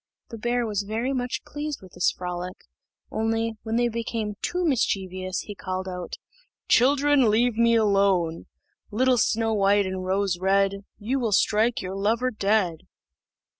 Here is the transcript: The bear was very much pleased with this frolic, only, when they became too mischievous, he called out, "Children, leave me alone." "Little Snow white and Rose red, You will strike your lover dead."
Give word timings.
The 0.29 0.39
bear 0.39 0.65
was 0.65 0.81
very 0.81 1.13
much 1.13 1.43
pleased 1.45 1.79
with 1.83 1.91
this 1.93 2.09
frolic, 2.09 2.57
only, 3.11 3.53
when 3.61 3.75
they 3.75 3.87
became 3.87 4.33
too 4.41 4.65
mischievous, 4.65 5.41
he 5.41 5.53
called 5.53 5.87
out, 5.87 6.15
"Children, 6.67 7.29
leave 7.29 7.55
me 7.55 7.75
alone." 7.75 8.47
"Little 8.89 9.19
Snow 9.19 9.53
white 9.53 9.85
and 9.85 10.03
Rose 10.03 10.39
red, 10.39 10.85
You 10.97 11.19
will 11.19 11.31
strike 11.31 11.83
your 11.83 11.93
lover 11.95 12.31
dead." 12.31 12.81